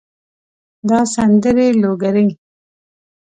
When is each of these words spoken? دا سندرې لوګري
دا 0.89 0.99
سندرې 1.15 1.67
لوګري 1.81 2.27